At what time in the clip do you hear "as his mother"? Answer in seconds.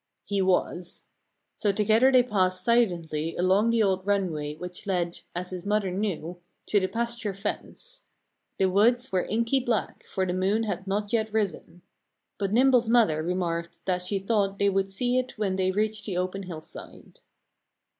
5.35-5.91